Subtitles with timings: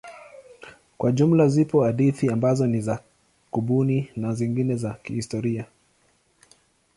[0.97, 3.03] Kwa jumla zipo hadithi ambazo ni za
[3.51, 5.65] kubuni na zingine za kihistoria.